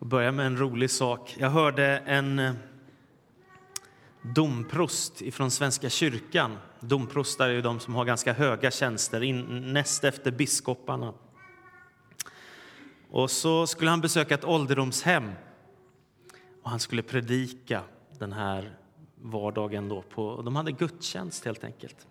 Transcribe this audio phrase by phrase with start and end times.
[0.00, 1.36] och börja med en rolig sak.
[1.38, 2.52] Jag hörde en eh,
[4.22, 6.58] domprost från Svenska kyrkan.
[6.80, 11.14] Domprostar är ju de som har ganska höga tjänster, in, näst efter biskoparna.
[13.10, 15.32] Och så skulle han besöka ett ålderdomshem
[16.62, 17.82] och han skulle predika
[18.18, 18.78] den här
[19.16, 19.88] vardagen.
[19.88, 22.06] Då på, de hade gudstjänst helt enkelt.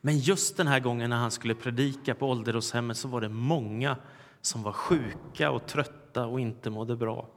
[0.00, 3.96] Men just den här gången när han skulle predika på ålderdomshemmet så var det många
[4.40, 7.28] som var sjuka och trötta och inte mådde bra.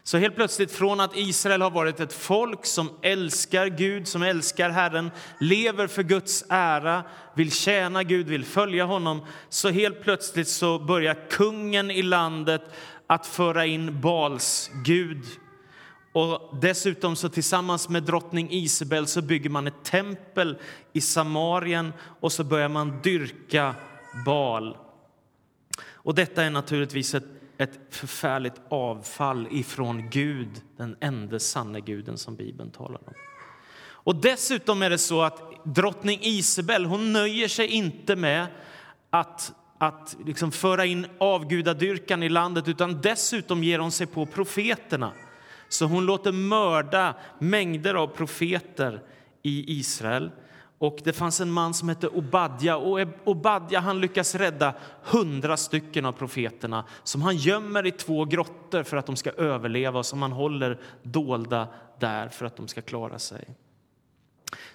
[0.04, 4.70] Så helt plötsligt, från att Israel har varit ett folk som älskar Gud, som älskar
[4.70, 7.04] Herren, lever för Guds ära,
[7.36, 12.62] vill tjäna Gud, vill följa honom, så helt plötsligt så börjar kungen i landet
[13.08, 15.25] att föra in Bals Gud
[16.12, 20.58] och dessutom så tillsammans med drottning Isabel så bygger man ett tempel
[20.94, 23.75] i Samarien och så börjar man dyrka
[24.25, 24.78] Bal.
[25.88, 27.25] Och detta är naturligtvis ett,
[27.58, 33.14] ett förfärligt avfall ifrån Gud, den enda sanne guden som Bibeln talar om.
[33.81, 38.48] Och dessutom är det så att drottning Isabel hon nöjer sig inte med
[39.09, 45.14] att, att liksom föra in avgudadyrkan i landet utan dessutom ger hon sig på profeterna.
[45.69, 49.02] Så hon låter mörda mängder av profeter
[49.41, 50.31] i Israel.
[50.78, 56.06] Och Det fanns en man som hette Obadja och Obadja han lyckas rädda hundra stycken
[56.06, 60.22] av profeterna som han gömmer i två grottor för att de ska överleva och som
[60.22, 61.68] han håller dolda
[62.00, 63.56] där för att de ska klara sig.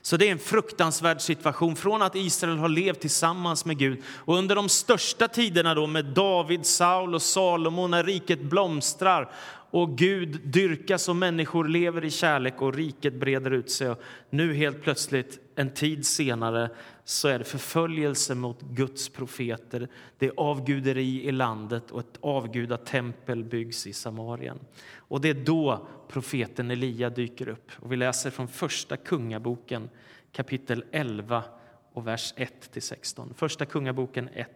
[0.02, 4.02] Så det är en fruktansvärd situation från att Israel har levt tillsammans med Gud.
[4.06, 9.32] Och under de största tiderna då med David, Saul och Salomo när riket blomstrar
[9.74, 13.94] och Gud dyrkas och människor lever i kärlek och riket breder ut sig.
[14.30, 16.70] Nu helt plötsligt, en tid senare,
[17.04, 19.88] så är det förföljelse mot Guds profeter.
[20.18, 24.58] Det är avguderi i landet och ett avgudatempel byggs i Samarien.
[24.96, 27.70] Och det är då profeten Elia dyker upp.
[27.76, 29.90] Och vi läser från Första Kungaboken
[30.32, 31.44] kapitel 11
[31.92, 33.34] och vers 1-16.
[33.34, 34.48] Första Kungaboken 1,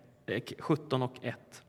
[0.58, 1.62] 17 eh, och 1.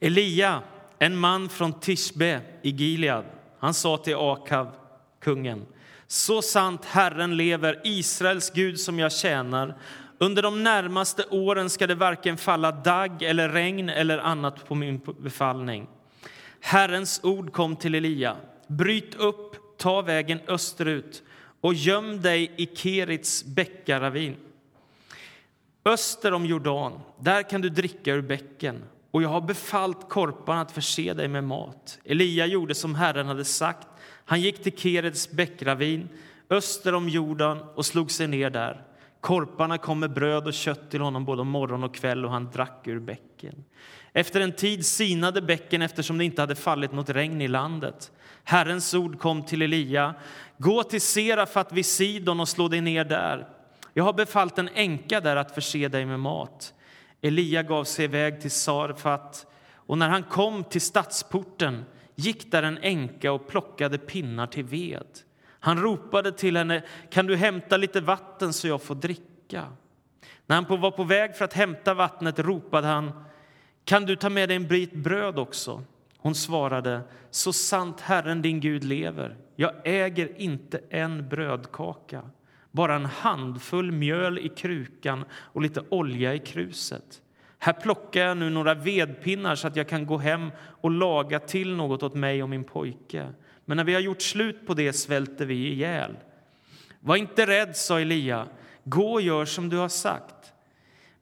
[0.00, 0.62] Elia
[0.98, 3.24] en man från Tishbe i Gilead.
[3.58, 4.74] Han sa till Akav,
[5.20, 5.66] kungen,
[6.06, 9.78] så sant Herren lever, Israels Gud som jag tjänar.
[10.18, 15.00] Under de närmaste åren ska det varken falla dagg eller regn eller annat på min
[15.18, 15.86] befallning.
[16.60, 18.36] Herrens ord kom till Elia.
[18.66, 21.22] Bryt upp, ta vägen österut
[21.60, 24.36] och göm dig i Kerits bäckaravin.
[25.84, 30.72] Öster om Jordan, där kan du dricka ur bäcken och jag har befallt korparna att
[30.72, 31.98] förse dig med mat.
[32.04, 33.88] Elia gjorde som Herren hade sagt.
[34.24, 36.08] Han gick till Kereds bäckravin
[36.50, 38.82] öster om Jordan och slog sig ner där.
[39.20, 42.86] Korparna kom med bröd och kött till honom både morgon och kväll och han drack
[42.86, 43.64] ur bäcken.
[44.12, 48.12] Efter en tid sinade bäcken eftersom det inte hade fallit något regn i landet.
[48.44, 50.14] Herrens ord kom till Elia.
[50.58, 53.48] Gå till Serafat vid Sidon och slå dig ner där.
[53.94, 56.74] Jag har befallt en änka där att förse dig med mat.
[57.20, 61.84] Elia gav sig iväg till Sarfat och när han kom till stadsporten
[62.14, 65.06] gick där en änka och plockade pinnar till ved.
[65.60, 69.64] Han ropade till henne, kan du hämta lite vatten så jag får dricka?
[70.46, 73.24] När han var på väg för att hämta vattnet ropade han,
[73.84, 75.82] kan du ta med dig en bit bröd också?
[76.18, 77.00] Hon svarade,
[77.30, 82.22] så sant Herren din Gud lever, jag äger inte en brödkaka,
[82.70, 87.22] bara en handfull mjöl i krukan och lite olja i kruset.
[87.58, 90.50] Här plockar jag nu några vedpinnar så att jag kan gå hem
[90.80, 93.32] och laga till något åt mig och min pojke.
[93.64, 96.16] Men när vi har gjort slut på det svälter vi ihjäl.
[97.00, 98.46] Var inte rädd, sa Elia.
[98.84, 100.52] Gå och gör som du har sagt.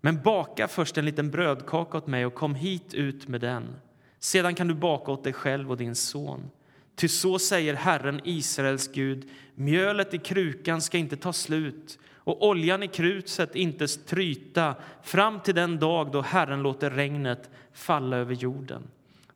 [0.01, 3.77] Men baka först en liten brödkaka åt mig och kom hit ut med den.
[4.19, 6.51] Sedan kan du baka åt dig själv och din son.
[6.97, 12.83] Ty så säger Herren, Israels Gud, mjölet i krukan ska inte ta slut och oljan
[12.83, 18.83] i kruset inte tryta fram till den dag då Herren låter regnet falla över jorden.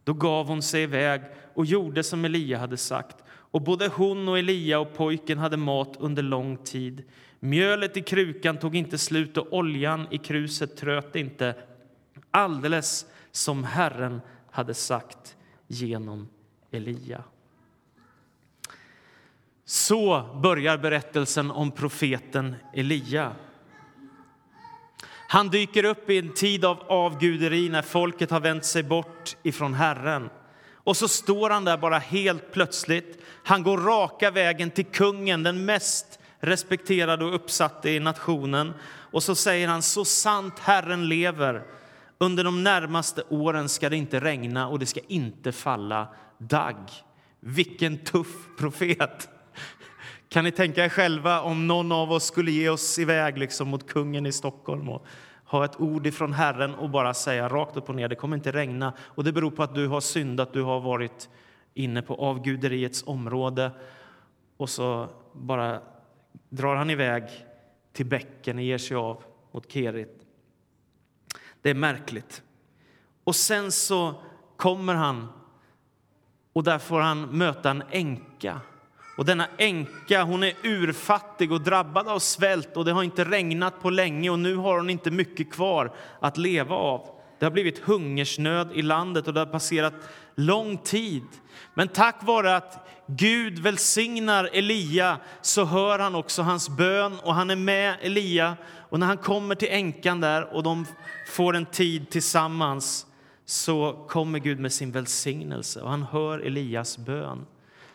[0.05, 1.23] Då gav hon sig iväg
[1.55, 3.17] och gjorde som Elia hade sagt.
[3.29, 7.03] Och både hon och Elia och pojken hade mat under lång tid.
[7.41, 11.55] Mjölet i krukan tog inte slut och oljan i kruset tröt inte,
[12.31, 14.21] alldeles som Herren
[14.51, 15.37] hade sagt
[15.67, 16.29] genom
[16.71, 17.25] Elia.
[19.71, 23.33] Så börjar berättelsen om profeten Elia.
[25.29, 29.75] Han dyker upp i en tid av avguderi när folket har vänt sig bort ifrån
[29.75, 30.31] Herren.
[30.75, 33.25] Och så står han där bara helt plötsligt.
[33.45, 38.73] Han går raka vägen till kungen, den mest respekterade och uppsatte i nationen.
[38.91, 41.63] Och så säger han, så sant Herren lever,
[42.19, 46.09] under de närmaste åren ska det inte regna och det ska inte falla
[46.39, 46.91] dagg.
[47.41, 49.29] Vilken tuff profet!
[50.31, 53.89] Kan ni tänka er själva om någon av oss skulle ge oss iväg liksom mot
[53.89, 55.07] kungen i Stockholm och
[55.45, 58.53] ha ett ord ifrån Herren och bara säga rakt upp och ner, det kommer inte
[58.53, 61.29] regna och det beror på att du har syndat, du har varit
[61.75, 63.71] inne på avguderiets område
[64.57, 65.81] och så bara
[66.49, 67.25] drar han iväg
[67.93, 69.23] till bäcken och ger sig av
[69.53, 70.27] mot Kerit.
[71.63, 72.43] Det är märkligt.
[73.25, 74.15] Och sen så
[74.57, 75.29] kommer han
[76.53, 78.61] och där får han möta en änka.
[79.21, 83.81] Och denna änka hon är urfattig och drabbad av svält och det har inte regnat
[83.81, 87.09] på länge och nu har hon inte mycket kvar att leva av.
[87.39, 89.95] Det har blivit hungersnöd i landet och det har passerat
[90.35, 91.23] lång tid.
[91.75, 97.51] Men tack vare att Gud välsignar Elia så hör han också hans bön och han
[97.51, 98.57] är med Elia.
[98.89, 100.87] Och när han kommer till änkan där och de
[101.29, 103.07] får en tid tillsammans
[103.45, 107.47] så kommer Gud med sin välsignelse och han hör Elias bön.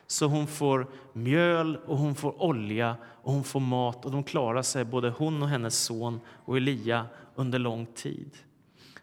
[0.07, 4.61] Så hon får mjöl och hon får olja och hon får mat och de klarar
[4.61, 7.05] sig, både hon och hennes son och Elia,
[7.35, 8.31] under lång tid.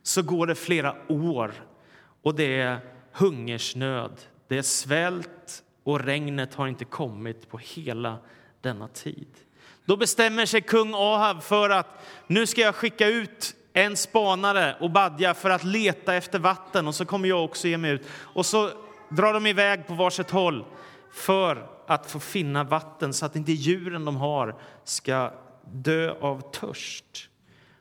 [0.03, 1.53] Så går det flera år
[2.23, 2.79] och det är
[3.13, 4.13] hungersnöd,
[4.49, 8.19] det är svält och regnet har inte kommit på hela
[8.61, 9.29] denna tid.
[9.85, 14.91] Då bestämmer sig kung Ahab för att nu ska jag skicka ut en spanare och
[14.91, 18.09] badja för att leta efter vatten och så kommer jag också ge mig ut.
[18.13, 18.71] Och så
[19.09, 20.65] drar de iväg på varsitt håll
[21.13, 25.33] för att få finna vatten så att inte djuren de har ska
[25.73, 27.29] dö av törst.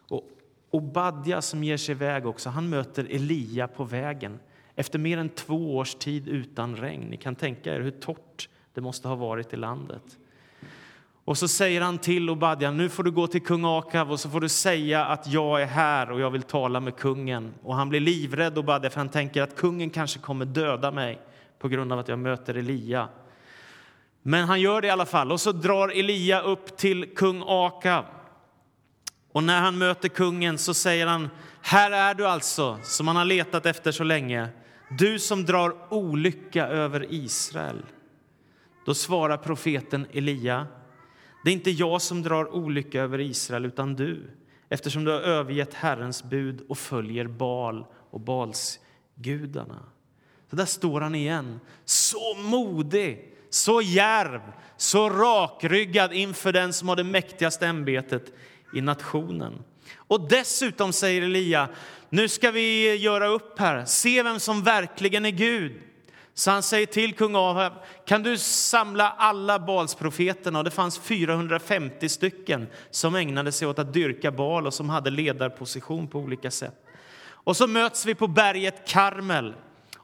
[0.08, 0.30] Och
[0.70, 4.40] Obadja som ger sig iväg också, han möter Elia på vägen
[4.76, 7.02] efter mer än två års tid utan regn.
[7.10, 10.18] Ni kan tänka er hur torrt det måste ha varit i landet.
[11.26, 14.30] Och så säger han till Obadja, nu får du gå till kung Akav och så
[14.30, 17.54] får du säga att jag är här och jag vill tala med kungen.
[17.64, 21.22] Och han blir livrädd Obadja för han tänker att kungen kanske kommer döda mig
[21.60, 23.08] på grund av att jag möter Elia.
[24.22, 28.06] Men han gör det i alla fall och så drar Elia upp till kung Akav.
[29.32, 31.30] Och när han möter kungen så säger han,
[31.62, 34.50] här är du alltså som han har letat efter så länge.
[34.98, 37.86] Du som drar olycka över Israel.
[38.86, 40.68] Då svarar profeten Elia.
[41.44, 44.30] Det är inte jag som drar olycka över Israel, utan du
[44.72, 49.84] eftersom du har övergett Herrens bud och följer Bal och Balsgudarna.
[50.50, 54.42] Så där står han igen, så modig, så järv,
[54.78, 58.34] så rakryggad inför den som har det mäktigaste ämbetet
[58.74, 59.64] i nationen.
[59.98, 61.70] Och dessutom säger Elia,
[62.10, 65.82] nu ska vi göra upp här, se vem som verkligen är Gud.
[66.34, 67.74] Så han säger till kung Ahab,
[68.06, 70.60] kan du samla alla Balsprofeterna?
[70.60, 75.10] Och det fanns 450 stycken som ägnade sig åt att dyrka Bal och som hade
[75.10, 76.86] ledarposition på olika sätt.
[77.24, 79.54] Och så möts vi på berget Karmel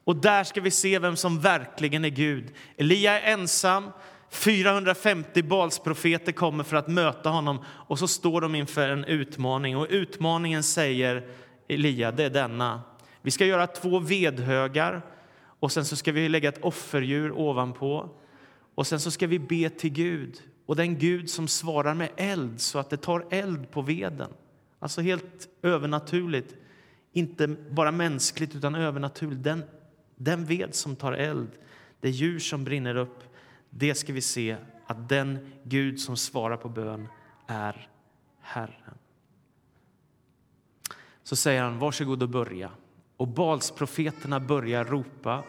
[0.07, 2.53] och där ska vi se vem som verkligen är Gud.
[2.77, 3.91] Elia är ensam,
[4.29, 9.77] 450 Balsprofeter kommer för att möta honom och så står de inför en utmaning.
[9.77, 11.27] Och utmaningen säger
[11.67, 12.81] Elia, det är denna.
[13.21, 15.01] Vi ska göra två vedhögar
[15.59, 18.09] och sen så ska vi lägga ett offerdjur ovanpå.
[18.75, 22.61] Och sen så ska vi be till Gud och den Gud som svarar med eld
[22.61, 24.29] så att det tar eld på veden.
[24.79, 26.55] Alltså helt övernaturligt,
[27.13, 29.43] inte bara mänskligt utan övernaturligt.
[29.43, 29.63] Den
[30.17, 31.49] den ved som tar eld,
[32.01, 33.23] det djur som brinner upp,
[33.69, 34.57] det ska vi se
[34.87, 37.07] att den Gud som svarar på bön
[37.47, 37.89] är
[38.41, 38.97] Herren.
[41.23, 42.71] Så säger han, varsågod och börja.
[43.17, 45.43] Och Balsprofeterna börjar ropa.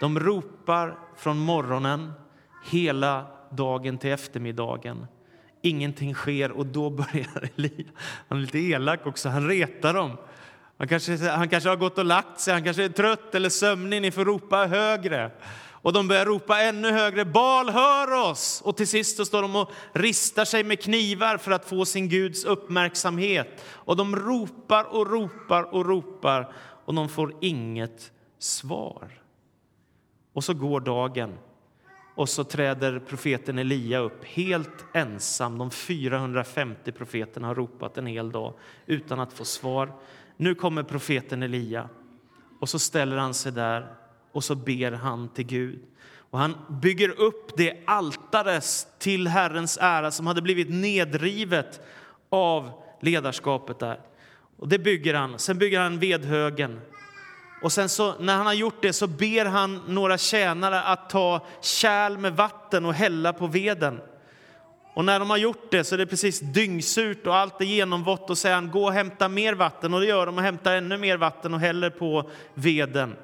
[0.00, 2.12] De ropar från morgonen
[2.64, 5.06] hela dagen till eftermiddagen.
[5.62, 7.86] Ingenting sker och då börjar Elia.
[8.28, 10.16] Han är lite elak också, han retar dem.
[10.80, 14.02] Han kanske, han kanske har gått och lagt sig, han kanske är trött eller sömnig.
[14.02, 15.30] Ni får ropa högre.
[15.70, 17.24] Och de börjar ropa ännu högre.
[17.24, 18.62] Bal, hör oss!
[18.64, 22.08] Och till sist så står de och ristar sig med knivar för att få sin
[22.08, 23.64] Guds uppmärksamhet.
[23.66, 26.52] Och de ropar och ropar och ropar
[26.84, 29.08] och de får inget svar.
[30.32, 31.38] Och så går dagen
[32.14, 35.58] och så träder profeten Elia upp helt ensam.
[35.58, 38.54] De 450 profeterna har ropat en hel dag
[38.86, 39.92] utan att få svar.
[40.40, 41.88] Nu kommer profeten Elia
[42.60, 43.94] och så ställer han sig där
[44.32, 45.80] och så ber han till Gud.
[46.30, 48.60] Och han bygger upp det altare
[48.98, 51.80] till Herrens ära som hade blivit nedrivet
[52.28, 52.70] av
[53.00, 54.00] ledarskapet där.
[54.56, 55.38] Och det bygger han.
[55.38, 56.80] Sen bygger han vedhögen.
[57.62, 61.46] Och sen så, när han har gjort det så ber han några tjänare att ta
[61.62, 64.00] kärl med vatten och hälla på veden.
[64.94, 68.30] Och när de har gjort det så är det precis dyngsurt och allt är genomvått
[68.30, 71.16] och säger gå och hämta mer vatten och det gör de och hämtar ännu mer
[71.16, 73.16] vatten och häller på veden.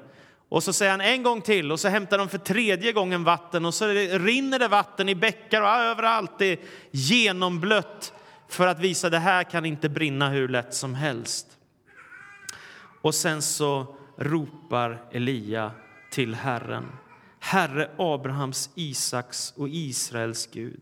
[0.49, 3.65] Och så säger han en gång till och så hämtar de för tredje gången vatten
[3.65, 6.31] och så rinner det vatten i bäckar och överallt.
[6.37, 6.59] Det är
[6.91, 8.13] genomblött
[8.49, 11.47] för att visa att det här kan inte brinna hur lätt som helst.
[13.01, 15.71] Och sen så ropar Elia
[16.11, 16.85] till Herren.
[17.39, 20.81] Herre Abrahams, Isaks och Israels Gud.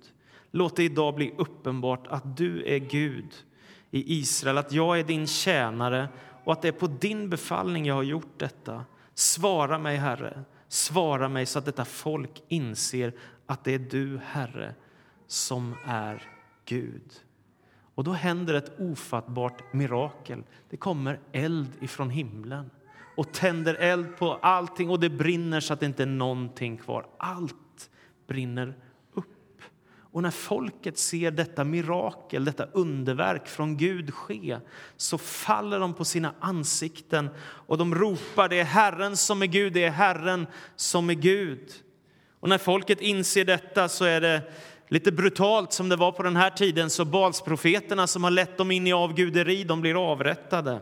[0.56, 3.34] Låt det idag bli uppenbart att du är Gud
[3.92, 6.08] i Israel, att jag är din tjänare
[6.44, 8.86] och att det är på din befallning jag har gjort detta.
[9.14, 13.14] Svara mig, Herre, svara mig så att detta folk inser
[13.46, 14.74] att det är du, Herre,
[15.28, 16.24] som är
[16.66, 17.14] Gud.
[17.96, 20.44] Och då händer ett ofattbart mirakel.
[20.70, 22.70] Det kommer eld ifrån himlen
[23.16, 27.06] och tänder eld på allting och det brinner så att det inte är någonting kvar.
[27.18, 27.90] Allt
[28.28, 28.76] brinner
[30.16, 34.58] och när folket ser detta mirakel, detta underverk från Gud ske
[34.98, 39.74] så faller de på sina ansikten och de ropar det är Herren som är Gud,
[39.74, 41.72] det är Herren som är Gud.
[42.40, 44.42] Och när folket inser detta så är det
[44.88, 48.72] lite brutalt som det var på den här tiden så Balsprofeterna som har lett dem
[48.72, 50.82] in i avguderi, de blir avrättade.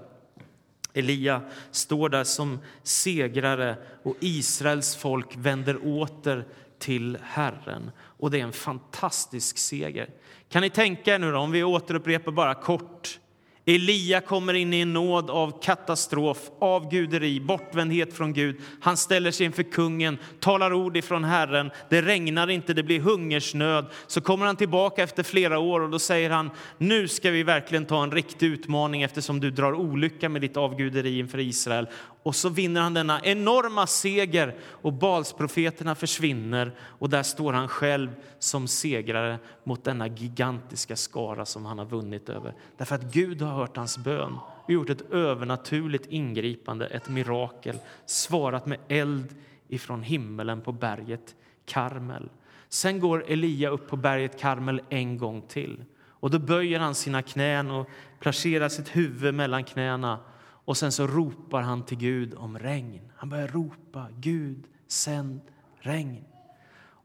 [0.94, 6.46] Elia står där som segrare och Israels folk vänder åter
[6.84, 7.92] till Herren.
[7.98, 10.10] Och det är en fantastisk seger.
[10.50, 13.20] Kan ni tänka er nu då, om vi återupprepar bara kort
[13.66, 18.56] Elia kommer in i en nåd av katastrof, avguderi, bortvändhet från Gud.
[18.82, 21.72] Han ställer sig inför kungen, talar ord ifrån Herren.
[21.90, 23.86] Det regnar inte, det blir hungersnöd.
[24.08, 27.86] Så kommer han tillbaka efter flera år och då säger han, nu ska vi verkligen
[27.86, 31.88] ta en riktig utmaning eftersom du drar olycka med ditt avguderi inför Israel.
[32.24, 38.15] Och så vinner han denna enorma seger och Balsprofeterna försvinner och där står han själv
[38.39, 42.53] som segrare mot denna gigantiska skara som han har vunnit över.
[42.77, 48.65] Därför att Gud har hört hans bön och gjort ett övernaturligt ingripande, ett mirakel, svarat
[48.65, 49.36] med eld
[49.68, 52.30] ifrån himmelen på berget Karmel.
[52.70, 55.86] Sen går Elia upp på berget Karmel en gång till
[56.24, 57.89] och då böjer han sina knän och
[58.20, 60.20] placerar sitt huvud mellan knäna
[60.65, 63.12] och sen så ropar han till Gud om regn.
[63.15, 65.41] Han börjar ropa Gud, sänd
[65.79, 66.24] regn.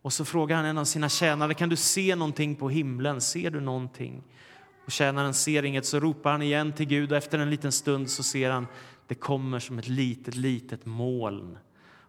[0.03, 3.21] Och så frågar han en av sina tjänare, kan du se någonting på himlen?
[3.21, 4.23] Ser du någonting?
[4.85, 8.11] Och tjänaren ser inget, så ropar han igen till Gud och efter en liten stund
[8.11, 8.67] så ser han
[9.07, 11.59] det kommer som ett litet, litet moln.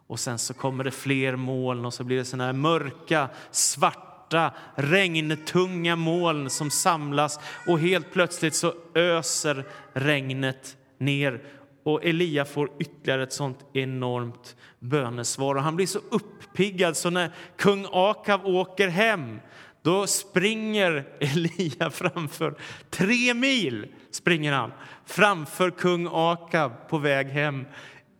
[0.08, 4.54] Och sen så kommer det fler moln och så blir det såna här mörka, svarta,
[4.76, 11.44] regntunga moln som samlas och helt plötsligt så öser regnet ner
[11.84, 15.56] och Elia får ytterligare ett sånt enormt bönesvar.
[15.56, 19.40] Och han blir så uppiggad så när kung Akav åker hem
[19.82, 22.56] då springer Elia framför,
[22.90, 24.72] tre mil springer han
[25.06, 27.66] framför kung Akav på väg hem.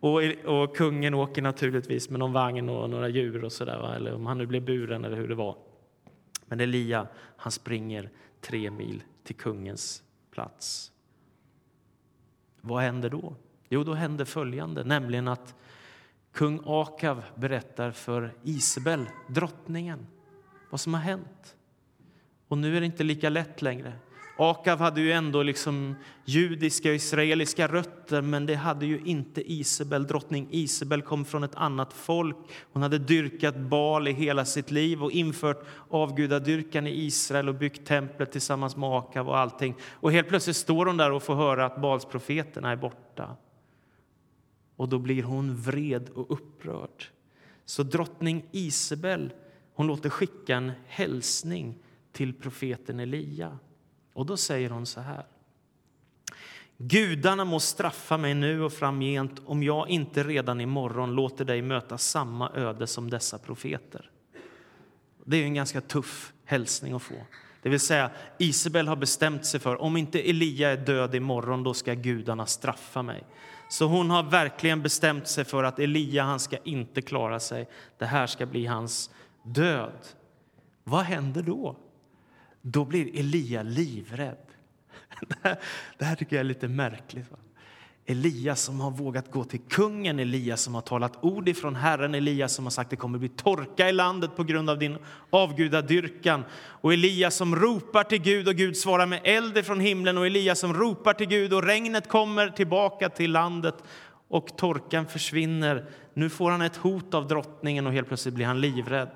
[0.00, 4.26] Och, och kungen åker naturligtvis med någon vagn och några djur och sådär, eller om
[4.26, 5.56] han nu blev buren eller hur det var.
[6.46, 7.06] Men Elia,
[7.36, 8.10] han springer
[8.40, 10.02] tre mil till kungens
[10.34, 10.92] plats.
[12.60, 13.34] Vad händer då?
[13.68, 15.54] Jo, då händer följande, nämligen att
[16.32, 20.06] kung Akav berättar för Isabel, drottningen,
[20.70, 21.56] vad som har hänt.
[22.48, 23.92] Och nu är det inte lika lätt längre.
[24.42, 25.94] Akav hade ju ändå liksom
[26.24, 30.06] judiska och israeliska rötter men det hade ju inte Isabel.
[30.06, 32.36] Drottning Isabel kom från ett annat folk.
[32.72, 37.86] Hon hade dyrkat Baal i hela sitt liv och infört avgudadyrkan i Israel och byggt
[37.86, 39.74] templet tillsammans med Akav och allting.
[39.90, 43.36] Och helt plötsligt står hon där och får höra att Balsprofeterna är borta.
[44.76, 47.04] Och då blir hon vred och upprörd.
[47.64, 49.32] Så drottning Isabel
[49.74, 51.78] hon låter skicka en hälsning
[52.12, 53.58] till profeten Elia.
[54.12, 55.24] Och då säger hon så här.
[56.82, 61.98] Gudarna må straffa mig nu och framgent om jag inte redan imorgon låter dig möta
[61.98, 64.10] samma öde som dessa profeter.
[65.24, 67.14] Det är en ganska tuff hälsning att få.
[67.62, 71.74] Det vill säga, Isabel har bestämt sig för om inte Elia är död imorgon då
[71.74, 73.24] ska gudarna straffa mig.
[73.70, 77.68] Så hon har verkligen bestämt sig för att Elia han ska inte klara sig.
[77.98, 79.10] Det här ska bli hans
[79.42, 80.06] död.
[80.84, 81.76] Vad händer då?
[82.62, 84.36] Då blir Elia livrädd.
[85.98, 87.30] Det här, tycker jag är lite märkligt.
[87.30, 87.36] Va?
[88.06, 92.54] Elias som har vågat gå till kungen, Elias som har talat ord ifrån Herren, Elias
[92.54, 94.98] som har sagt att det kommer bli torka i landet på grund av din
[95.30, 96.44] avgudadyrkan.
[96.52, 100.58] Och Elias som ropar till Gud och Gud svarar med eld från himlen och Elias
[100.58, 103.74] som ropar till Gud och regnet kommer tillbaka till landet
[104.28, 105.86] och torkan försvinner.
[106.14, 109.10] Nu får han ett hot av drottningen och helt plötsligt blir han livrädd.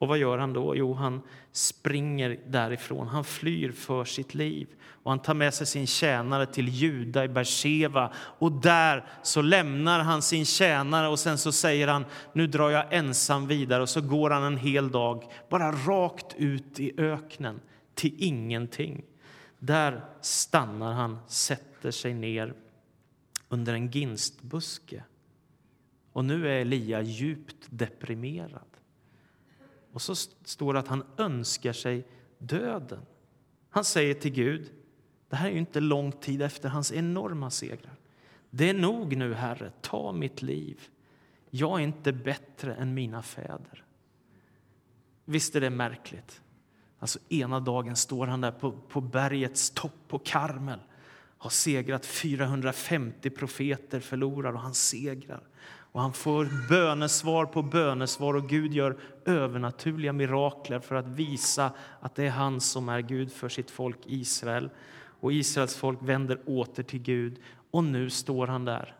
[0.00, 0.76] Och vad gör han då?
[0.76, 3.08] Jo, han springer därifrån.
[3.08, 4.68] Han flyr för sitt liv.
[5.02, 8.12] Och han tar med sig sin tjänare till Juda i Berseva.
[8.16, 12.92] Och där så lämnar han sin tjänare och sen så säger han nu drar jag
[12.92, 13.82] ensam vidare.
[13.82, 17.60] Och så går han en hel dag bara rakt ut i öknen
[17.94, 19.04] till ingenting.
[19.58, 22.54] Där stannar han, sätter sig ner
[23.48, 25.04] under en ginstbuske.
[26.12, 28.69] Och nu är Elia djupt deprimerad.
[29.92, 32.06] Och så står det att han önskar sig
[32.38, 33.00] döden.
[33.70, 34.70] Han säger till Gud,
[35.28, 37.96] det här är ju inte lång tid efter hans enorma segrar.
[38.50, 40.88] Det är nog nu, Herre, ta mitt liv.
[41.50, 43.84] Jag är inte bättre än mina fäder.
[45.24, 46.42] Visst är det märkligt?
[46.98, 50.80] Alltså ena dagen står han där på, på bergets topp på Karmel
[51.40, 55.42] har segrat 450 profeter förlorar och han segrar.
[55.92, 62.14] Och han får bönesvar på bönesvar och Gud gör övernaturliga mirakler för att visa att
[62.14, 64.70] det är han som är Gud för sitt folk Israel.
[65.20, 67.38] Och Israels folk vänder åter till Gud
[67.70, 68.94] och nu står han där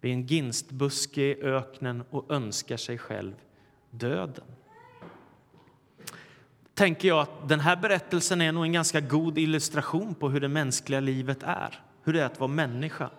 [0.00, 3.34] vid en ginstbuske i öknen och önskar sig själv
[3.90, 4.44] döden.
[6.74, 10.48] Tänker jag att den här berättelsen är nog en ganska god illustration på hur det
[10.48, 13.10] mänskliga livet är, hur det är att vara människa.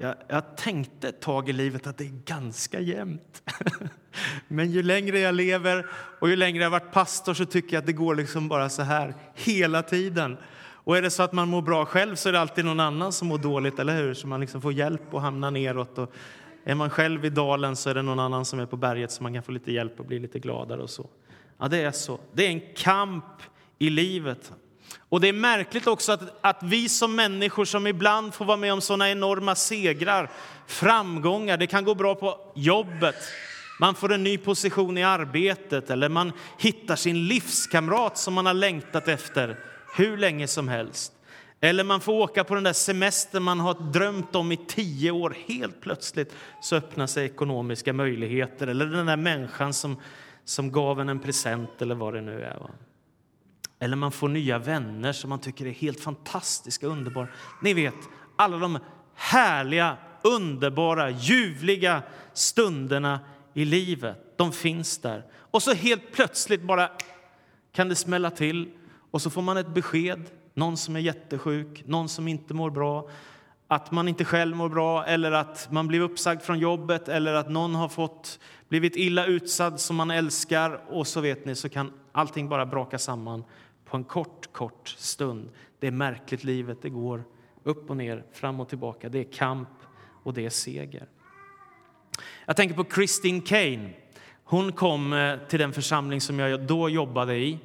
[0.00, 3.42] Jag, jag tänkte ett tag i livet att det är ganska jämnt.
[4.48, 5.86] Men ju längre jag lever
[6.20, 8.82] och ju längre jag varit pastor så tycker jag att det går liksom bara så
[8.82, 10.36] här hela tiden.
[10.88, 13.12] Och är det så att man mår bra själv så är det alltid någon annan
[13.12, 14.14] som mår dåligt, eller hur?
[14.14, 15.98] Så man liksom får hjälp och hamnar neråt.
[15.98, 16.12] Och
[16.64, 19.22] är man själv i dalen så är det någon annan som är på berget så
[19.22, 21.06] man kan få lite hjälp och bli lite gladare och så.
[21.58, 22.20] Ja, det är så.
[22.32, 23.24] Det är en kamp
[23.78, 24.52] i livet.
[25.08, 28.72] Och det är märkligt också att, att vi som människor som ibland får vara med
[28.72, 30.30] om såna enorma segrar,
[30.66, 33.16] framgångar, det kan gå bra på jobbet,
[33.80, 38.54] man får en ny position i arbetet eller man hittar sin livskamrat som man har
[38.54, 39.56] längtat efter
[39.96, 41.12] hur länge som helst.
[41.60, 45.36] Eller man får åka på den där semestern man har drömt om i tio år.
[45.46, 48.66] Helt plötsligt så öppnar sig ekonomiska möjligheter.
[48.66, 49.96] Eller den där människan som,
[50.44, 52.58] som gav en en present eller vad det nu är.
[52.58, 52.70] Va?
[53.78, 57.28] Eller man får nya vänner som man tycker är helt fantastiska, underbara.
[57.62, 57.94] Ni vet,
[58.36, 58.78] alla de
[59.14, 63.20] härliga, underbara, ljuvliga stunderna
[63.54, 64.34] i livet.
[64.36, 65.24] De finns där.
[65.50, 66.90] Och så helt plötsligt bara
[67.72, 68.70] kan det smälla till
[69.10, 70.24] och så får man ett besked.
[70.54, 73.08] Någon som är jättesjuk, någon som inte mår bra
[73.70, 77.50] att man inte själv mår bra eller att man blir uppsagd från jobbet eller att
[77.50, 78.38] någon har fått
[78.68, 82.98] blivit illa utsatt som man älskar och så vet ni så kan allting bara braka
[82.98, 83.44] samman
[83.88, 85.50] på en kort, kort stund.
[85.78, 87.24] Det är märkligt livet, det går
[87.62, 89.08] upp och ner, fram och tillbaka.
[89.08, 89.68] Det är kamp
[90.22, 91.08] och det är seger.
[92.46, 93.90] Jag tänker på Christine Kane.
[94.44, 97.58] Hon kom eh, till den församling som jag då jobbade i.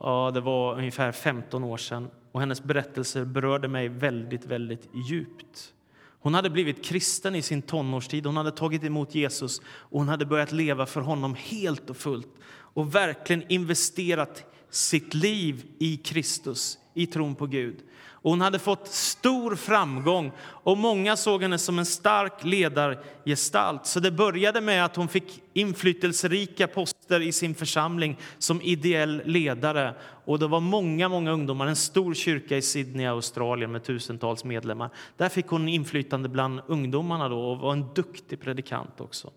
[0.00, 2.10] Ja, det var ungefär 15 år sedan.
[2.32, 5.74] Och hennes berättelser berörde mig väldigt, väldigt djupt.
[6.22, 10.26] Hon hade blivit kristen i sin tonårstid, hon hade tagit emot Jesus och hon hade
[10.26, 17.06] börjat leva för honom helt och fullt och verkligen investerat sitt liv i Kristus, i
[17.06, 17.76] tron på Gud.
[18.22, 23.86] Och hon hade fått stor framgång och många såg henne som en stark ledargestalt.
[23.86, 29.94] Så det började med att hon fick inflytelserika poster i sin församling som ideell ledare.
[30.24, 34.90] Och det var många, många ungdomar, en stor kyrka i Sydney, Australien med tusentals medlemmar.
[35.16, 39.30] Där fick hon inflytande bland ungdomarna då och var en duktig predikant också.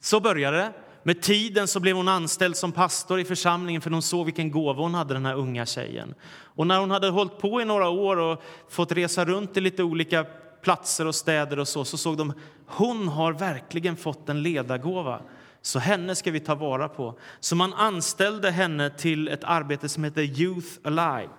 [0.00, 0.72] Så började det.
[1.06, 4.82] Med tiden så blev hon anställd som pastor i församlingen för hon såg vilken gåva
[4.82, 6.14] hon hade, den här unga tjejen.
[6.30, 9.82] Och när hon hade hållit på i några år och fått resa runt i lite
[9.82, 10.24] olika
[10.62, 12.32] platser och städer och så, så såg de
[12.66, 15.20] hon har verkligen fått en ledargåva.
[15.62, 17.18] Så henne ska vi ta vara på.
[17.40, 21.32] Så man anställde henne till ett arbete som heter Youth Alive.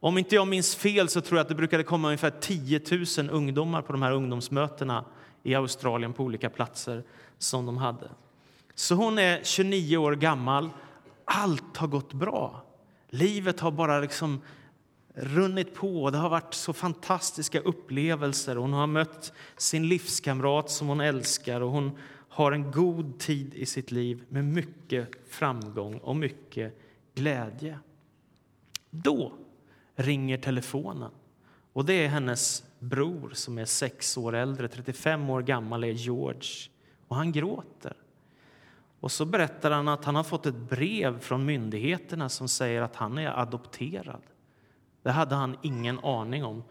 [0.00, 2.80] Om inte jag minns fel så tror jag att det brukade komma ungefär 10
[3.18, 5.04] 000 ungdomar på de här ungdomsmötena
[5.42, 7.04] i Australien på olika platser
[7.38, 8.08] som de hade.
[8.78, 10.70] Så hon är 29 år gammal.
[11.24, 12.62] Allt har gått bra.
[13.08, 14.40] Livet har bara liksom
[15.14, 16.10] runnit på.
[16.10, 18.56] Det har varit så fantastiska upplevelser.
[18.56, 23.66] Hon har mött sin livskamrat som hon älskar och hon har en god tid i
[23.66, 26.78] sitt liv med mycket framgång och mycket
[27.14, 27.78] glädje.
[28.90, 29.32] Då
[29.96, 31.10] ringer telefonen.
[31.72, 34.68] Och Det är hennes bror, som är sex år äldre.
[34.68, 36.70] 35 år gammal är George.
[37.08, 37.94] Och Han gråter.
[39.00, 42.96] Och så berättar han att han har fått ett brev från myndigheterna som säger att
[42.96, 44.22] han är adopterad.
[45.02, 46.64] Det hade han ingen aning om.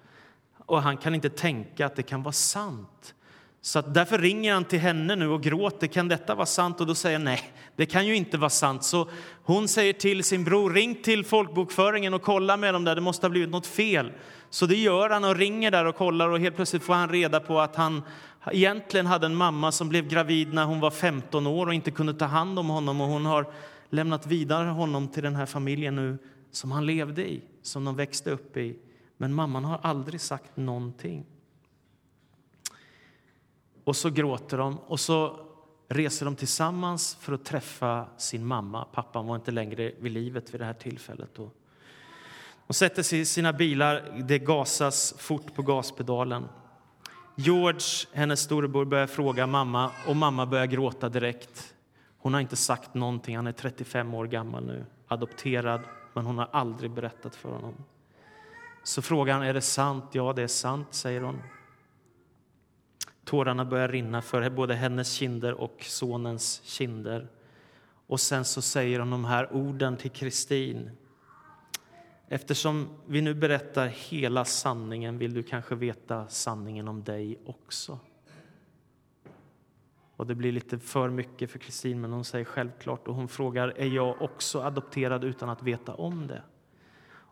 [0.65, 3.13] Och han kan inte tänka att det kan vara sant.
[3.61, 5.87] Så därför ringer han till henne nu och gråter.
[5.87, 6.81] Kan detta vara sant?
[6.81, 8.83] Och då säger nej, det kan ju inte vara sant.
[8.83, 9.09] Så
[9.43, 12.95] hon säger till sin bror, ring till folkbokföringen och kolla med dem där.
[12.95, 14.11] Det måste ha blivit något fel.
[14.49, 17.39] Så det gör han och ringer där och kollar och helt plötsligt får han reda
[17.39, 18.03] på att han
[18.53, 22.13] egentligen hade en mamma som blev gravid när hon var 15 år och inte kunde
[22.13, 23.51] ta hand om honom och hon har
[23.89, 26.17] lämnat vidare honom till den här familjen nu
[26.51, 28.79] som han levde i, som de växte upp i.
[29.17, 31.25] Men mamman har aldrig sagt någonting.
[33.83, 35.39] Och så gråter de och så
[35.88, 38.86] reser de tillsammans för att träffa sin mamma.
[38.86, 41.29] Pappan var inte längre vid livet vid det här tillfället.
[41.36, 41.51] Då.
[42.67, 46.47] De sätter sig i sina bilar, det gasas fort på gaspedalen.
[47.39, 51.76] George, hennes storebror, börjar fråga mamma och mamma börjar gråta direkt.
[52.17, 53.36] Hon har inte sagt någonting.
[53.36, 55.82] Han är 35 år gammal nu, adopterad,
[56.13, 57.73] men hon har aldrig berättat för honom.
[58.84, 60.04] Så frågar han, är det sant?
[60.12, 61.41] Ja, det är sant, säger hon.
[63.26, 67.28] Tårarna börjar rinna för både hennes kinder och sonens kinder.
[68.08, 70.91] Och sen så säger hon de här orden till Kristin.
[72.29, 77.99] Eftersom vi nu berättar hela sanningen vill du kanske veta sanningen om dig också.
[80.15, 83.07] Och Det blir lite för mycket för Kristin, men hon säger självklart.
[83.07, 86.41] Och Hon frågar är jag också adopterad utan att veta om det.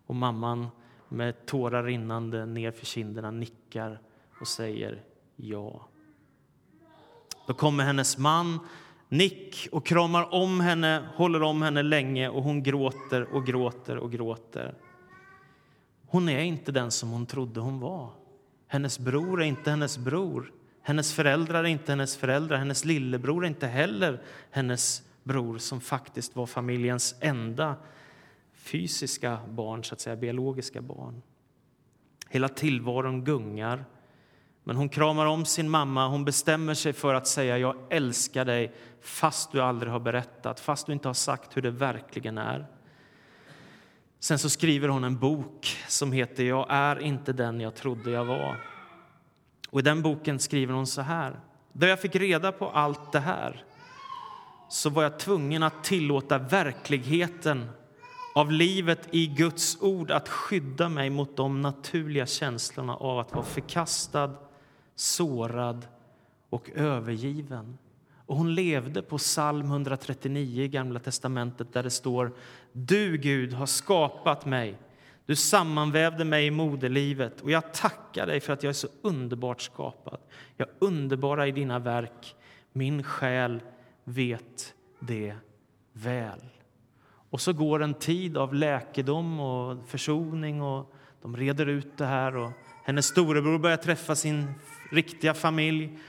[0.08, 0.68] Och Mamman
[1.10, 4.02] med tårar rinnande ner för kinderna nickar
[4.40, 5.04] och säger
[5.36, 5.88] ja.
[7.48, 8.60] Då kommer hennes man
[9.10, 14.12] Nick och kramar om henne, håller om henne länge och hon gråter och gråter och
[14.12, 14.76] gråter.
[16.16, 18.10] Hon är inte den som hon trodde hon var.
[18.68, 20.52] Hennes bror är inte hennes bror.
[20.82, 22.58] Hennes föräldrar är inte hennes föräldrar.
[22.58, 27.76] Hennes lillebror är inte heller hennes bror som faktiskt var familjens enda
[28.54, 31.22] fysiska barn, så att säga, biologiska barn.
[32.30, 33.86] Hela tillvaron gungar.
[34.64, 36.08] Men hon kramar om sin mamma.
[36.08, 40.88] Hon bestämmer sig för att säga jag älskar dig fast du aldrig har berättat, fast
[40.88, 42.66] du inte har sagt hur det verkligen är.
[44.26, 48.26] Sen så skriver hon en bok som heter Jag är inte den jag trodde jag
[48.26, 48.58] var.
[49.70, 51.40] Och I den boken skriver hon så här.
[51.74, 53.64] Då jag fick reda på allt det här
[54.70, 57.70] så var jag tvungen att tillåta verkligheten
[58.36, 63.46] av livet i Guds ord att skydda mig mot de naturliga känslorna av att vara
[63.46, 64.34] förkastad,
[64.96, 65.88] sårad
[66.50, 67.78] och övergiven.
[68.26, 72.32] Och hon levde på psalm 139 i Gamla testamentet där det står
[72.72, 74.78] Du, Gud, har skapat mig.
[75.26, 79.62] Du sammanvävde mig i moderlivet och jag tackar dig för att jag är så underbart
[79.62, 80.20] skapad.
[80.58, 82.36] Jag är underbara i dina verk.
[82.72, 83.62] Min själ
[84.04, 85.36] vet det
[85.94, 86.40] väl.
[87.30, 92.36] Och så går en tid av läkedom och försoning och de reder ut det här
[92.36, 92.52] och
[92.84, 94.54] hennes storebror börjar träffa sin
[94.92, 96.00] riktiga familj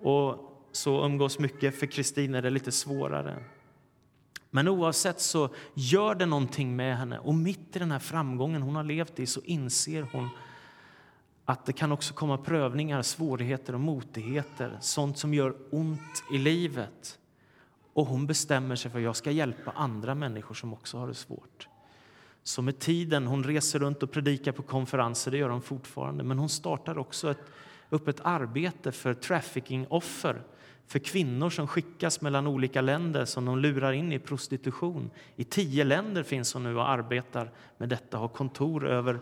[0.00, 1.78] och så umgås mycket.
[1.78, 3.38] För Kristin är det lite svårare.
[4.50, 7.18] Men oavsett så gör det någonting med henne.
[7.18, 10.28] Och mitt i den här framgången hon har levt i så inser hon
[11.44, 14.78] att det kan också komma prövningar, svårigheter och motigheter.
[14.80, 17.18] Sånt som gör ont i livet.
[17.92, 21.14] och hon bestämmer sig för att jag ska hjälpa andra människor som också har det
[21.14, 21.68] svårt.
[22.42, 26.38] Så med tiden, hon reser runt och predikar på konferenser, det gör hon fortfarande, men
[26.38, 27.40] hon startar också ett,
[27.90, 30.42] upp ett arbete för trafficking-offer
[30.86, 35.10] för kvinnor som skickas mellan olika länder som de lurar in i prostitution.
[35.36, 39.20] I tio länder finns hon nu och arbetar med detta, har kontor över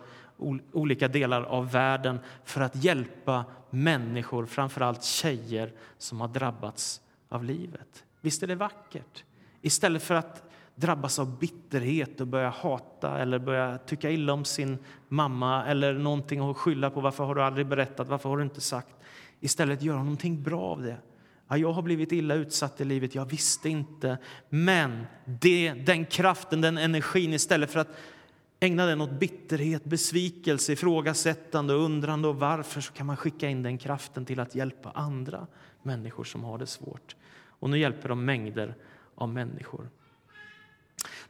[0.72, 8.04] olika delar av världen för att hjälpa människor, framförallt tjejer, som har drabbats av livet.
[8.20, 9.24] Visst är det vackert?
[9.60, 14.78] Istället för att drabbas av bitterhet och börja hata eller börja tycka illa om sin
[15.08, 18.60] mamma eller någonting och skylla på varför har du aldrig berättat, varför har du inte
[18.60, 18.94] sagt?
[19.40, 20.96] Istället göra någonting bra av det.
[21.48, 24.18] Ja, jag har blivit illa utsatt i livet, jag visste inte.
[24.48, 27.96] Men det, den kraften, den energin, istället för att
[28.60, 33.62] ägna den åt bitterhet, besvikelse, ifrågasättande och undrande och varför så kan man skicka in
[33.62, 35.46] den kraften till att hjälpa andra
[35.82, 37.16] människor som har det svårt.
[37.46, 38.74] Och nu hjälper de mängder
[39.14, 39.88] av människor.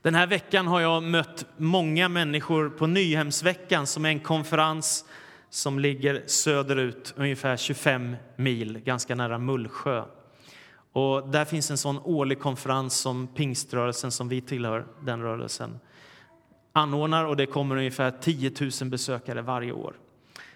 [0.04, 5.04] Den här veckan har jag mött många människor på Nyhemsveckan som är en konferens
[5.50, 10.04] som ligger söderut ungefär 25 mil, ganska nära Mullsjö.
[10.92, 15.80] Och där finns en sån årlig konferens som pingströrelsen, som vi tillhör, den rörelsen,
[16.72, 19.94] anordnar och det kommer ungefär 10 000 besökare varje år.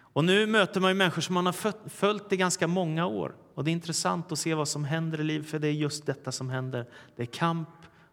[0.00, 3.34] Och nu möter man ju människor som man har följt i ganska många år.
[3.54, 6.06] Och det är intressant att se vad som händer i livet, för det är just
[6.06, 6.86] detta som händer.
[7.16, 7.68] Det är kamp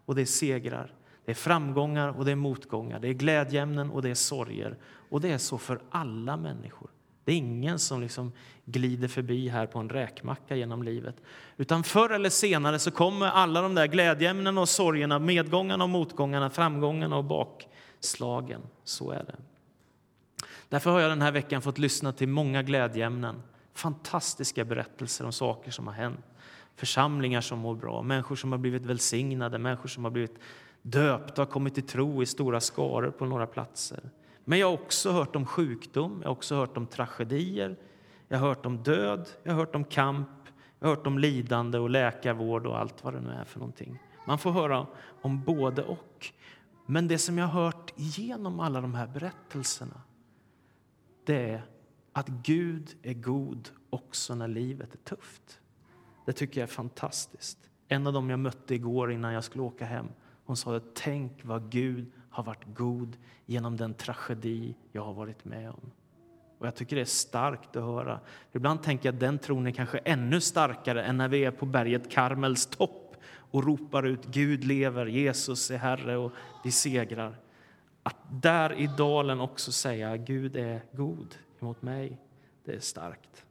[0.06, 0.92] och det är segrar.
[1.26, 3.00] Det är framgångar och det är motgångar.
[3.00, 4.78] Det är glädjeämnen och det är sorger.
[5.10, 6.90] Och det är så för alla människor.
[7.24, 8.32] Det är ingen som liksom
[8.66, 11.16] glider förbi här på en räkmacka genom livet.
[11.58, 16.50] Utan förr eller senare så kommer alla de där glädjeämnena och sorgerna, medgångarna och motgångarna,
[16.50, 18.62] framgångarna och bakslagen.
[18.84, 19.36] Så är det.
[20.70, 23.42] Därför har jag den här veckan fått lyssna till många glädjeämnen.
[23.74, 26.26] Fantastiska berättelser om saker som har hänt.
[26.76, 30.40] Församlingar som mår bra, människor som har blivit välsignade, människor som har blivit
[30.86, 34.10] döpta har kommit till tro i stora skaror på några platser.
[34.44, 37.78] Men jag har också hört om sjukdom, jag har också hört om tragedier,
[38.28, 40.30] jag har hört om död, jag har hört om kamp,
[40.80, 44.00] jag har hört om lidande och läkarvård och allt vad det nu är för någonting.
[44.28, 44.88] Man får höra
[45.22, 46.28] om både och.
[46.86, 50.02] Men det som jag har hört genom alla de här berättelserna
[51.26, 51.66] det är
[52.14, 55.60] att Gud är god också när livet är tufft.
[56.26, 57.70] Det tycker jag är fantastiskt.
[57.88, 60.08] En av dem jag mötte igår innan jag skulle åka hem
[60.46, 65.70] hon sa tänk vad Gud har varit god genom den tragedi jag har varit med
[65.70, 65.92] om.
[66.58, 68.20] Och jag tycker det är starkt att höra.
[68.52, 71.66] Ibland tänker jag att den tron är kanske ännu starkare än när vi är på
[71.66, 73.16] berget Karmels topp
[73.52, 76.32] och ropar ut Gud lever, Jesus är Herre och
[76.64, 77.36] vi segrar.
[78.04, 82.18] Att där i dalen också säga Gud är god mot mig,
[82.66, 83.46] det är starkt.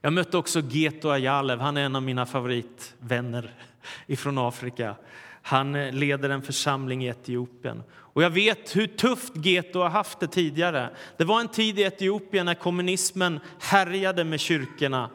[0.00, 3.54] Jag mötte också Geto Ayalev, han är en av mina favoritvänner
[4.06, 4.96] ifrån Afrika.
[5.42, 7.82] Han eh, leder en församling i Etiopien.
[7.92, 10.90] Och jag vet hur tufft Geto har haft det tidigare.
[11.16, 15.10] Det var en tid i Etiopien när kommunismen härjade med kyrkorna.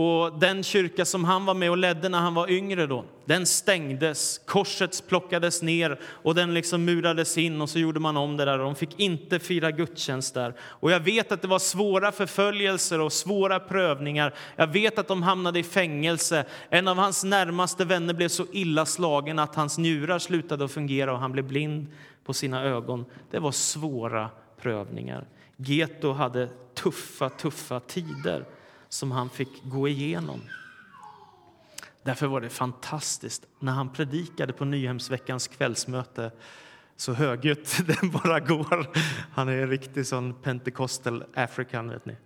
[0.00, 3.46] Och den kyrka som han var med och ledde när han var yngre då, den
[3.46, 8.44] stängdes, korset plockades ner och den liksom murades in och så gjorde man om det
[8.44, 8.58] där.
[8.58, 10.54] De fick inte fira gudstjänst där.
[10.60, 14.34] Och jag vet att det var svåra förföljelser och svåra prövningar.
[14.56, 16.44] Jag vet att de hamnade i fängelse.
[16.70, 21.12] En av hans närmaste vänner blev så illa slagen att hans njurar slutade att fungera
[21.12, 21.86] och han blev blind
[22.24, 23.04] på sina ögon.
[23.30, 24.30] Det var svåra
[24.62, 25.26] prövningar.
[25.56, 28.44] Geto hade tuffa, tuffa tider
[28.88, 30.40] som han fick gå igenom.
[32.02, 36.30] Därför var det fantastiskt när han predikade på Nyhemsveckans kvällsmöte
[36.96, 38.86] så högljutt den bara går.
[39.32, 42.16] Han är en riktig sån pentecostal african, vet ni.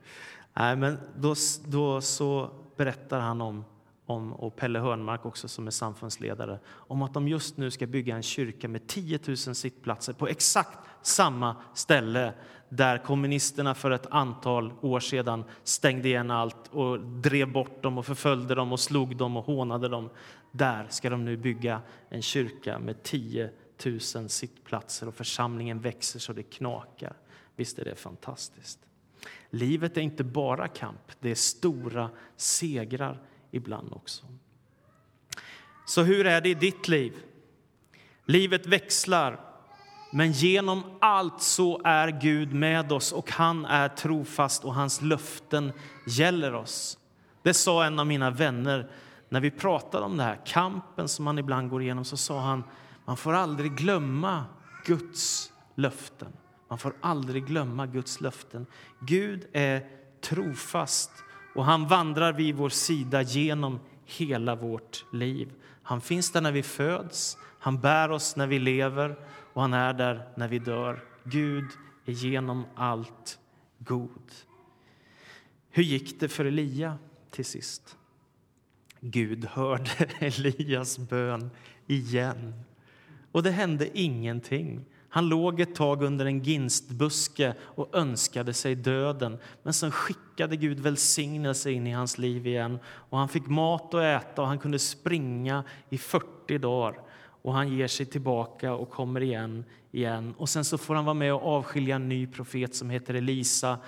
[0.55, 3.65] Nej, men då, då så berättar han om,
[4.07, 8.17] om, och Pelle Hörnmark också som är samfundsledare, om att de just nu ska bygga
[8.17, 12.33] en kyrka med 10 000 sittplatser på exakt samma ställe
[12.69, 18.07] där kommunisterna för ett antal år sedan stängde igen allt och drev bort dem och
[18.07, 20.11] förföljde dem och slog dem och hånade dem.
[20.53, 23.51] Där ska de nu bygga en kyrka med 10
[23.85, 27.17] 000 sittplatser och församlingen växer så det knakar.
[27.57, 28.79] Visst är det fantastiskt?
[29.51, 34.27] Livet är inte bara kamp, det är stora segrar ibland också.
[35.87, 37.13] Så hur är det i ditt liv?
[38.25, 39.52] Livet växlar
[40.15, 45.73] men genom allt så är Gud med oss och han är trofast och hans löften
[46.07, 46.99] gäller oss.
[47.43, 48.91] Det sa en av mina vänner
[49.29, 52.65] när vi pratade om det här, kampen som man ibland går igenom, så sa han,
[53.05, 54.45] man får aldrig glömma
[54.85, 56.33] Guds löften.
[56.69, 58.67] Man får aldrig glömma Guds löften.
[59.01, 59.87] Gud är
[60.21, 61.11] trofast
[61.55, 65.53] och han vandrar vid vår sida genom hela vårt liv.
[65.83, 69.17] Han finns där när vi föds, han bär oss när vi lever
[69.53, 71.05] och han är där när vi dör.
[71.25, 71.65] Gud
[72.05, 73.39] är genom allt
[73.79, 74.33] god.
[75.71, 76.99] Hur gick det för Elia
[77.31, 77.97] till sist?
[79.01, 81.51] Gud hörde Elias bön
[81.87, 82.55] igen.
[83.33, 84.85] Och det hände ingenting.
[85.09, 89.39] Han låg ett tag under en ginstbuske och önskade sig döden.
[89.63, 92.79] Men sen skickade Gud välsignelse in i hans liv igen.
[92.87, 97.01] Och Han fick mat att äta och han kunde springa i 40 dagar.
[97.43, 99.65] Och Han ger sig tillbaka och kommer igen.
[99.93, 100.35] igen.
[100.39, 103.79] Och Sen så får han vara med och avskilja en ny profet som heter Elisa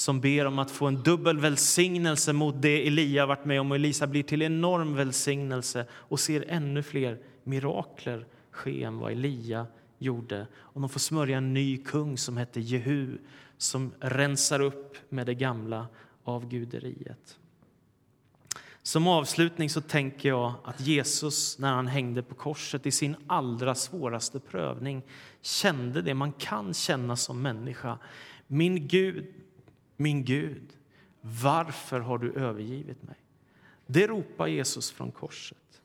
[0.00, 3.70] som ber om att få en dubbel välsignelse mot det Elia varit med om.
[3.70, 9.66] Och Elisa blir till enorm välsignelse och ser ännu fler mirakler ske än vad Elia
[9.98, 10.46] gjorde.
[10.54, 13.18] Och de får smörja en ny kung som heter Jehu
[13.58, 15.86] som rensar upp med det gamla
[16.24, 17.39] avguderiet.
[18.82, 23.74] Som avslutning så tänker jag att Jesus, när han hängde på korset i sin allra
[23.74, 25.02] svåraste prövning
[25.40, 27.98] kände det man kan känna som människa.
[28.46, 29.26] Min Gud,
[29.96, 30.72] min Gud,
[31.20, 33.16] varför har du övergivit mig?
[33.86, 35.82] Det ropar Jesus från korset.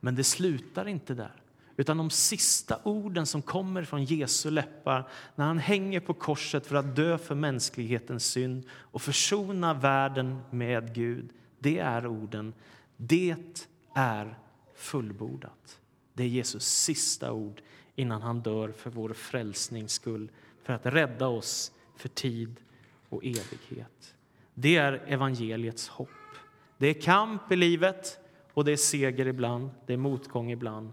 [0.00, 1.32] Men det slutar inte där.
[1.76, 6.76] Utan de sista orden som kommer från Jesu läppar när han hänger på korset för
[6.76, 11.30] att dö för mänsklighetens synd och försona världen med Gud,
[11.62, 12.54] det är orden
[12.96, 13.36] Det
[13.94, 14.38] är
[14.74, 15.80] fullbordat.
[16.14, 17.62] Det är Jesus sista ord
[17.94, 20.30] innan han dör för vår frälsnings skull,
[20.62, 22.60] för att rädda oss för tid
[23.08, 24.14] och evighet.
[24.54, 26.08] Det är evangeliets hopp.
[26.78, 28.18] Det är kamp i livet
[28.54, 30.92] och det är seger ibland, det är motgång ibland.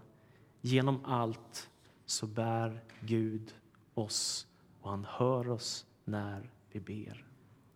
[0.60, 1.70] Genom allt
[2.06, 3.54] så bär Gud
[3.94, 4.46] oss
[4.80, 7.26] och han hör oss när vi ber.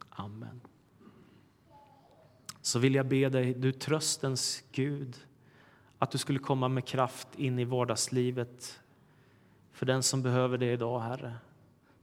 [0.08, 0.60] Amen.
[2.64, 5.16] Så vill jag be dig, du tröstens Gud,
[5.98, 8.80] att du skulle komma med kraft in i vardagslivet
[9.72, 11.34] för den som behöver det idag, Herre.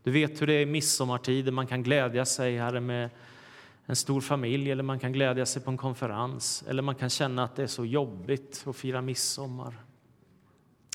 [0.03, 3.09] Du vet hur det är i midsommartider, man kan glädja sig, Herre, med
[3.85, 7.43] en stor familj eller man kan glädja sig på en konferens eller man kan känna
[7.43, 9.73] att det är så jobbigt att fira midsommar.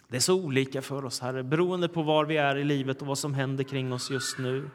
[0.09, 3.07] Det är så olika för oss, Herre, beroende på var vi är i livet och
[3.07, 4.71] vad som händer kring oss just nu.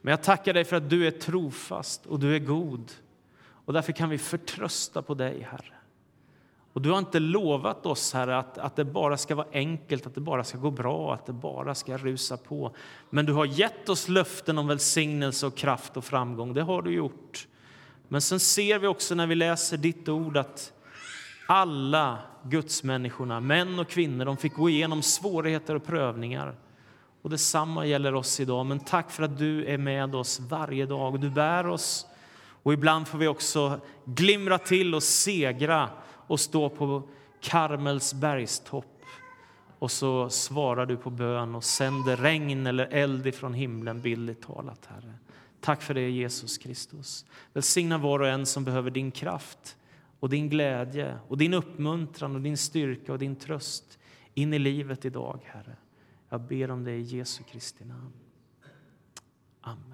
[0.00, 2.92] Men jag tackar dig för att du är trofast och du är god.
[3.64, 5.74] Och därför kan vi förtrösta på dig, Herre.
[6.72, 10.14] Och du har inte lovat oss, Herre, att, att det bara ska vara enkelt, att
[10.14, 12.74] det bara ska gå bra, att det bara ska rusa på.
[13.10, 16.54] Men du har gett oss löften om välsignelse och kraft och framgång.
[16.54, 17.48] Det har du gjort.
[18.08, 20.72] Men sen ser vi också när vi läser ditt ord att
[21.46, 26.54] alla gudsmänniskorna, män och kvinnor, de fick gå igenom svårigheter och prövningar.
[27.22, 28.66] Och detsamma gäller oss idag.
[28.66, 32.06] Men tack för att du är med oss varje dag du bär oss.
[32.62, 35.90] Och ibland får vi också glimra till och segra
[36.26, 37.02] och stå på
[37.40, 38.86] Karmels bergstopp.
[39.78, 44.86] Och så svarar du på bön och sänder regn eller eld ifrån himlen, bildligt talat,
[44.86, 45.14] Herre.
[45.60, 47.26] Tack för det, Jesus Kristus.
[47.52, 49.76] Välsigna var och en som behöver din kraft
[50.20, 53.98] och din glädje och din uppmuntran och din styrka och din tröst
[54.34, 55.76] in i livet idag, Herre.
[56.28, 58.12] Jag ber om det i Jesu Kristi namn.
[59.60, 59.91] Amen.